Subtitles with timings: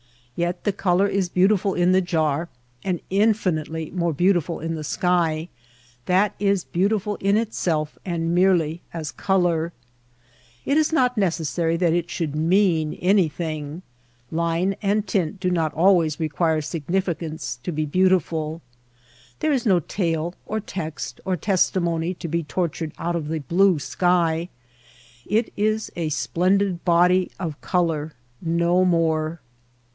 [0.35, 2.49] Yet the color is beautiful in the jar
[2.83, 5.49] and infinitely more beautiful in the sky—
[6.07, 9.71] that is beautiful in itself and merely as color.
[10.65, 13.83] It is not necessary that it should mean anything.
[14.31, 18.63] Line and tint do not always require significance to be beautiful.
[19.41, 23.37] There is no tale or text or testimony to be tort ured out of the
[23.41, 24.49] blue sky.
[25.27, 29.39] It is a splendid body of color; no more.